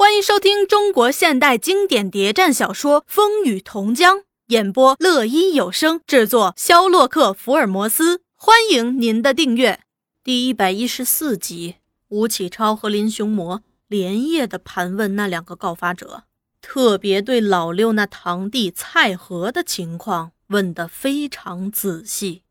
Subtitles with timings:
[0.00, 8.22] 欢迎收听中国现代经典谍战小说《风雨同江》，演播：乐一有声，制作：肖洛克·福尔摩斯。
[8.36, 9.80] 欢迎您的订阅。
[10.22, 11.78] 第一百一十四集，
[12.10, 16.22] 吴启超和林雄模连夜的盘问那两个告发者，
[16.62, 22.44] 特别对老六那堂弟蔡和的情况问得非常仔细。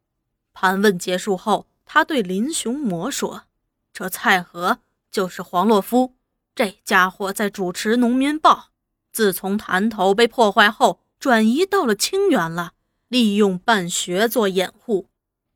[0.53, 3.43] 盘问结束后，他对林雄模说
[3.93, 4.79] ：“这蔡和
[5.09, 6.11] 就是黄洛夫。”
[6.57, 8.51] 这家伙在主持《农民报》，
[9.11, 12.71] 自从潭头被破坏后，转移到了清源了，
[13.09, 15.07] 利用办学做掩护。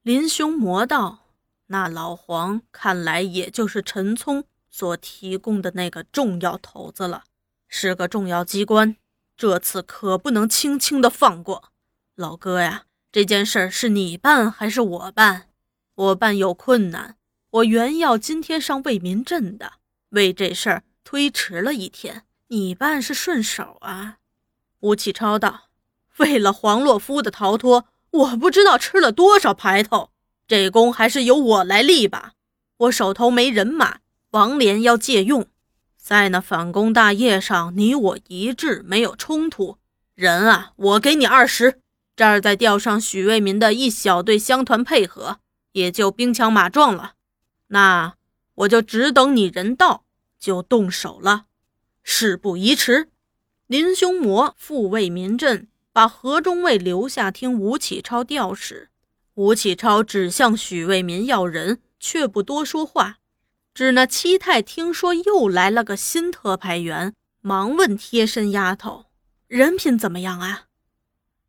[0.04, 1.26] 林兄魔道，
[1.66, 7.24] 那老黄看来也就是陈聪所提供的那个重要头子了，
[7.68, 8.96] 是个重要机关，
[9.36, 11.72] 这次可不能轻轻的放过。
[12.14, 15.48] 老哥呀，这件事是你办还是我办？
[15.96, 17.18] 我办有困难，
[17.50, 19.74] 我原要今天上为民镇的，
[20.10, 20.84] 为这事儿。
[21.04, 24.18] 推迟了一天，你办是顺手啊。
[24.80, 25.70] 吴启超道
[26.18, 30.12] ：“为了黄洛夫的逃脱，我不知道吃了多少排头，
[30.48, 32.34] 这功还是由我来立吧。
[32.78, 34.00] 我手头没人马，
[34.32, 35.48] 王连要借用，
[35.98, 39.78] 在那反攻大业上，你我一致，没有冲突。
[40.16, 41.80] 人啊，我给你二十，
[42.16, 45.40] 这儿再调上许卫民的一小队乡团配合，
[45.74, 47.14] 也就兵强马壮了。
[47.68, 48.16] 那
[48.56, 50.06] 我就只等你人到。”
[50.42, 51.46] 就动手了，
[52.04, 53.10] 事不宜迟。
[53.68, 58.90] 林兄魔复卫民阵，把何中尉留下听吴启超调使。
[59.36, 63.20] 吴启超只向许卫民要人，却不多说话。
[63.74, 69.06] 只那七太听说又来了个新特派员，忙问贴身丫头
[69.48, 70.64] ：“人品怎么样啊？”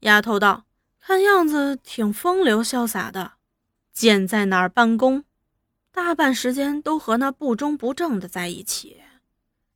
[0.00, 0.66] 丫头道
[1.00, 3.32] ：“看样子挺风流潇洒的。
[3.92, 5.24] 见在哪儿办公？”
[5.92, 9.02] 大半时间都和那不忠不正的在一起，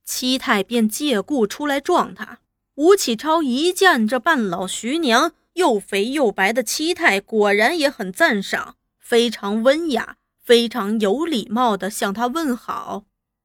[0.03, 2.39] 七太便借故出来撞他。
[2.77, 13.05] 吴启超一见这半老徐娘又肥又白的七太，果然也很赞赏，非常温雅，非常有礼貌地向他问好。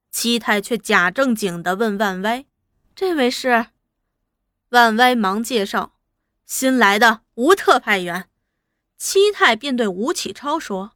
[0.10, 2.46] 七太却假正经地问万歪
[2.96, 3.68] ：“这位是？”
[4.70, 5.94] 万歪忙介绍
[6.48, 8.30] ：“新来的吴特派员。”
[8.98, 10.92] 七太便对吴启超说：“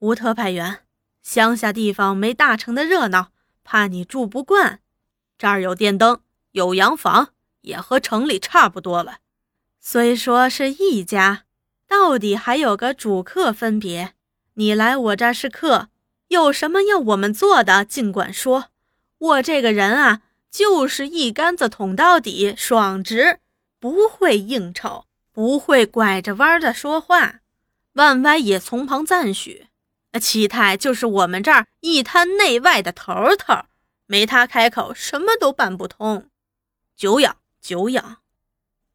[0.00, 0.80] 吴特派员。”
[1.26, 3.32] 乡下地方没大城的热闹，
[3.64, 4.78] 怕你住不惯。
[5.36, 6.20] 这儿有电灯，
[6.52, 7.30] 有洋房，
[7.62, 9.18] 也和城里差不多了。
[9.80, 11.42] 虽说是一家，
[11.88, 14.14] 到底还有个主客分别。
[14.54, 15.88] 你来我这儿是客，
[16.28, 18.66] 有什么要我们做的，尽管说。
[19.18, 23.40] 我这个人啊，就是一竿子捅到底，爽直，
[23.80, 27.40] 不会应酬，不会拐着弯的说话。
[27.94, 29.66] 万歪也从旁赞许。
[30.18, 33.64] 七太就是我们这儿一摊内外的头头，
[34.06, 36.28] 没他开口，什么都办不通。
[36.96, 38.18] 久仰久仰。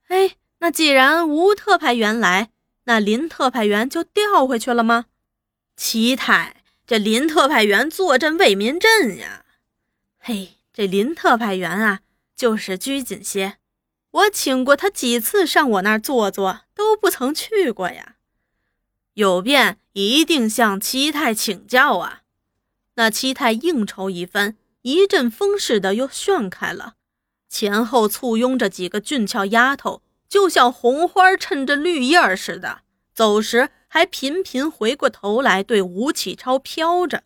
[0.08, 2.50] 哎，那既然吴特派员来，
[2.86, 5.06] 那林特派员就调回去了吗？
[5.76, 9.46] 七太，这林特派员坐镇为民镇呀。
[10.20, 12.02] 嘿，这林特派员啊，
[12.36, 13.58] 就是拘谨些。
[14.12, 18.16] 我请过他几次上我那儿坐坐，都不曾去过呀。
[19.14, 19.78] 有变。
[19.94, 22.22] 一定向七太请教啊！
[22.96, 26.94] 那七太应酬一番，一阵风似的又炫开了，
[27.50, 32.84] 前后簇拥着几个俊俏丫头，就像红花衬着绿叶似的。
[33.14, 37.24] 走时还频频回过头来对吴启超飘着。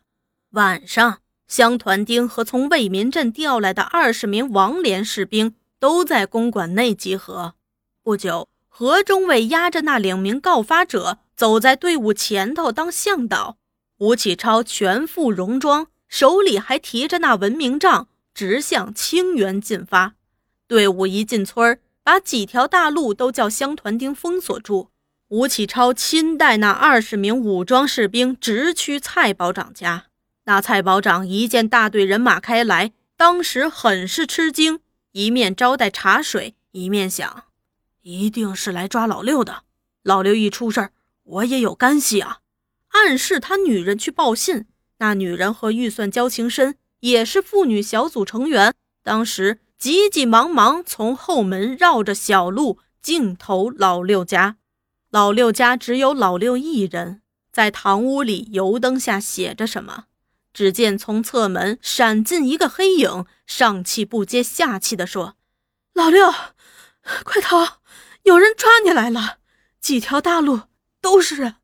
[0.50, 7.54] 晚上，乡团丁和从卫民镇调来的二十名王连士兵都在公馆内集合。
[8.02, 8.48] 不久，
[8.78, 11.20] 何中尉押着那两名告发者。
[11.34, 13.56] 走在队伍前头当向导，
[14.00, 20.12] 吴启超全副戎装，手里还提着那文明杖，直向清源进发。
[20.68, 24.90] 队伍一进村，把几条大路都叫乡团丁封锁住。
[25.28, 30.04] 吴启超亲带那二十名武装士兵直驱蔡保长家。
[30.44, 34.80] 那蔡保长一见大队人马开来，当时很是吃惊，
[35.12, 37.44] 一面招待茶水，一面想，
[38.06, 39.64] 一定是来抓老六的。
[40.04, 40.92] 老六一出事儿。
[41.24, 42.38] 我也有干系啊！
[42.90, 44.66] 暗示他女人去报信。
[44.98, 48.72] 那女人和预算交情深，也是妇女小组成员。
[49.02, 54.58] 当时急急忙忙从后门绕着小路径投老六家。
[55.10, 60.04] 老六家只有老六一人，在堂屋里油灯下写着什么。
[60.52, 65.34] 只见从侧门闪进一个黑影，上气不接下气地说
[65.92, 66.32] ：“老六，
[67.24, 67.78] 快逃！
[68.24, 69.38] 有人抓你来了！
[69.80, 70.62] 几条大路。”
[70.98, 71.56] 都是人，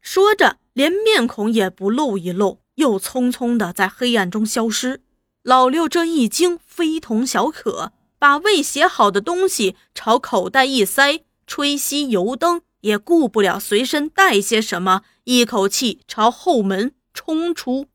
[0.00, 5.02] 说着连面孔也不露一露，又匆匆的在黑暗中消失。
[5.42, 17.88] 老六这一惊，非同小可，把未写好的东西朝口袋一塞，吹熄油灯，也顾不了随身带些什么，一口气朝后门冲出，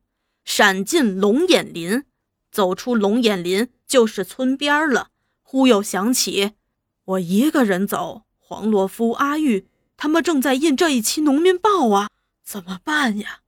[0.45, 2.03] 闪进龙眼林。
[2.51, 5.07] 走出龙眼林，就是村边了。
[5.41, 6.51] 忽又想起，
[7.09, 9.65] 我一个人走，黄洛夫、阿玉
[9.97, 12.09] 他们正在印这一期农民报啊，
[12.43, 13.39] 怎么办呀？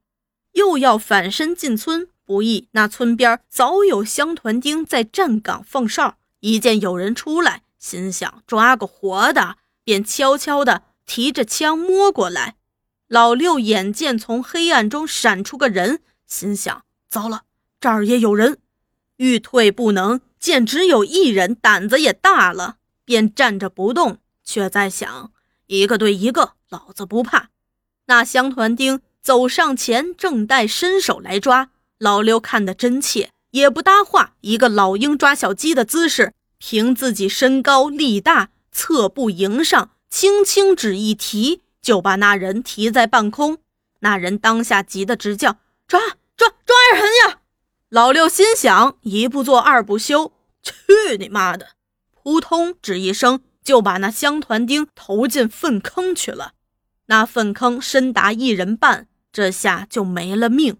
[0.52, 2.08] 又要反身进村。
[2.24, 12.56] 不易，那村边早有乡团丁在站岗放哨，一见有人出来，心想抓个活的，便悄悄地提着枪摸过来。
[13.06, 17.42] 老六眼见从黑暗中闪出个人，心想：糟了，
[17.80, 18.58] 这儿也有人，
[19.18, 20.20] 欲退不能。
[20.40, 22.78] 见只有一人，胆子也大了，
[23.12, 25.32] 便站着不动，却在想：
[25.66, 27.50] 一个对一个，老子不怕。
[28.06, 31.68] 那乡团丁走上前，正待伸手来抓。
[31.98, 43.58] 老六看得真切，也不搭话，一个老鹰抓小鸡的姿势，凭自己身高力大，侧步迎上，轻轻指一提，就把那人提在半空。
[43.98, 46.00] 那人当下急得直叫：“抓
[46.34, 47.40] 抓抓人呀！”
[47.90, 50.32] 老六心想：一不做二不休，
[50.62, 51.72] 去你妈的！
[52.22, 56.52] 扑通，只一声，就把那乡团丁投进粪坑去了。
[57.06, 60.76] 那粪坑深达一人半，这下就没了命。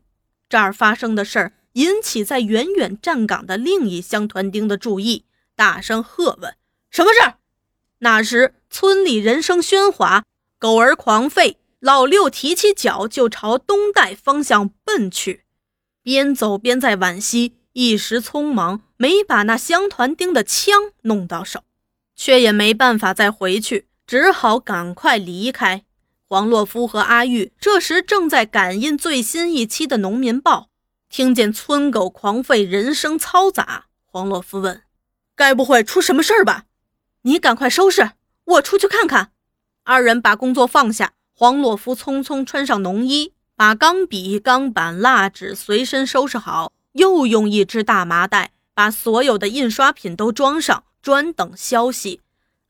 [0.49, 5.25] 这儿发生的事儿引起在远远站岗的另一乡团丁的注意，
[5.57, 6.55] 大声喝问
[6.91, 7.39] ：“什么事儿？”
[7.99, 10.25] 那时村里人声喧哗，
[10.59, 11.57] 狗儿狂吠。
[11.81, 15.43] 老六提起脚就朝东带方向奔去，
[16.05, 21.65] 边走边在惋惜，一时匆忙没把那乡团丁的枪弄到手，
[22.15, 25.85] 却也没办法再回去，只好赶快离开。
[26.29, 30.69] 黄洛夫和阿玉这时正在感应最新一期的《农民报》，
[31.15, 33.87] 听见村狗狂吠，人声嘈杂。
[34.05, 34.83] 黄洛夫问
[35.37, 36.65] ：“该不会出什么事儿吧？”
[37.25, 38.13] 你赶快收拾，
[38.45, 39.33] 我出去看看。
[39.85, 52.21] 二人把工作放下，黄洛夫匆匆穿上农衣，把钢笔、钢板、蜡纸随身收拾好，又用一只大麻袋把所有的印刷品都装上，专等消息。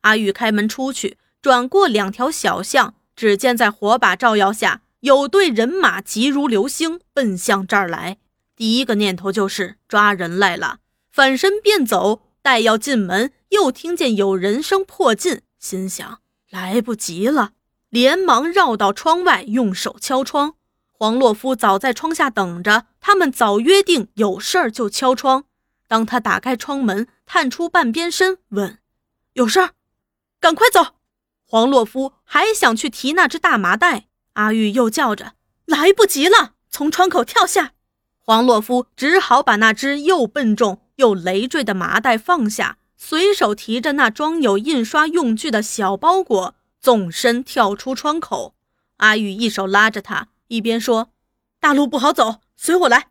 [0.02, 2.94] 阿玉开门出去，转过两条小巷。
[3.14, 8.16] 只见在火把照耀下，有队人马急如流星奔向这儿来。
[8.56, 10.78] 第一个念头就是抓人来了，
[11.12, 12.22] 反身便走。
[12.40, 16.18] 待要进门，又听见有人声迫近，心想
[16.50, 17.52] 来不及了，
[17.88, 20.54] 连忙绕到窗外，用手敲窗。
[20.90, 25.44] 黄洛夫早在窗下等着，他们早约定有事儿就敲窗。
[25.88, 28.78] 当他打开窗门，探出半边身，问
[29.34, 29.72] ：“有事儿？
[30.40, 30.94] 赶快走。”
[31.44, 35.34] 黄洛夫还想去提那只大麻袋，阿玉又叫着
[35.66, 37.72] ：“来不及了！”从窗口跳下，
[38.19, 48.54] 黄洛夫只好把那只又笨重又累赘的麻袋放下，随手提着那装有印刷用具的小包裹，纵身跳出窗口。
[48.99, 51.10] 阿玉一手拉着他，一边说
[51.60, 53.09] ：“大路不好走，随我来。”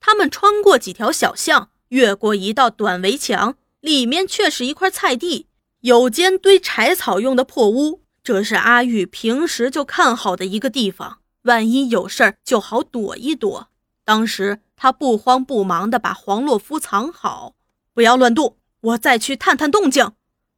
[0.00, 5.46] 他们穿过几条小巷，越过一道短围墙，里面却是一块菜地。
[5.82, 13.68] 有间堆柴草用的破屋，这是阿玉平时就看好的一个地方，万一有事儿就好躲一躲。
[14.04, 17.54] 当时他不慌不忙地把黄洛夫藏好，
[17.94, 20.12] 不要乱动，我再去探探动静。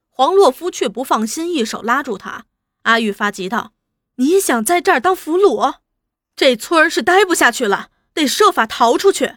[0.08, 2.46] 黄洛夫却不放心，一手拉住他。
[2.82, 3.72] 阿玉发急道
[4.16, 5.76] ：“你想在这儿当俘虏？
[6.36, 7.88] 这村儿是待不下去了，
[8.20, 9.36] 得设法逃出去。”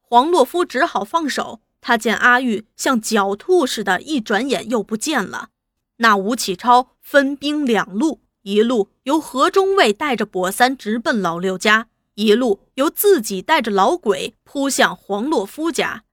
[0.00, 1.60] 黄洛夫只好放手。
[1.86, 5.50] 他见阿玉像狡兔似的，一转眼又不见了。
[5.98, 16.03] 那吴启超分兵两路，一路由何中尉带着跛三直奔老六家，一路由自己带着老鬼扑向黄洛夫家。